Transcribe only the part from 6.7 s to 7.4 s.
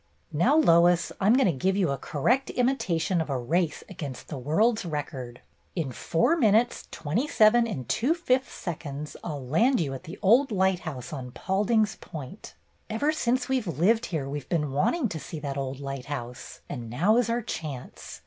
twenty